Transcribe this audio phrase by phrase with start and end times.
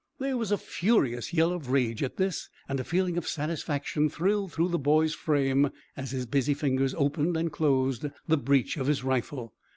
[0.17, 4.51] There was a furious yell of rage at this, and a feeling of satisfaction thrilled
[4.51, 9.03] through the boy's frame as his busy fingers opened and closed the breech of his
[9.03, 9.53] rifle.